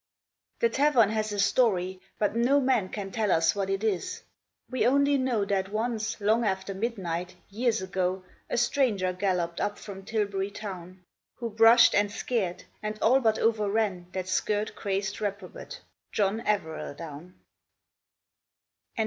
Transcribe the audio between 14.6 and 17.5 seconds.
crazed reprobate, John Evereldown.